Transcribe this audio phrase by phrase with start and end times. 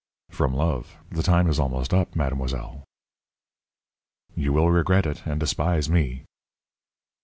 [0.31, 0.97] "From love.
[1.11, 2.83] The time is almost up, mademoiselle."
[4.35, 6.23] "You will regret it, and despise me."